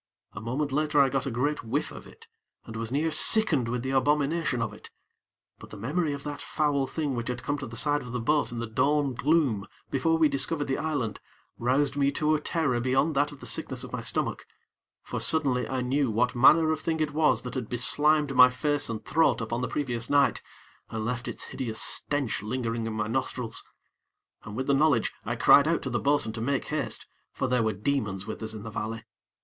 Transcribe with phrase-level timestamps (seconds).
[0.33, 2.25] A moment later I got a great whiff of it,
[2.65, 4.89] and was near sickened with the abomination of it;
[5.59, 8.19] but the memory of that foul thing which had come to the side of the
[8.19, 11.19] boat in the dawn gloom, before we discovered the island,
[11.59, 14.47] roused me to a terror beyond that of the sickness of my stomach;
[15.03, 18.89] for, suddenly, I knew what manner of thing it was that had beslimed my face
[18.89, 20.41] and throat upon the previous night,
[20.89, 23.63] and left its hideous stench lingering in my nostrils.
[24.45, 27.61] And with the knowledge, I cried out to the bo'sun to make haste, for there
[27.61, 29.03] were demons with us in the valley.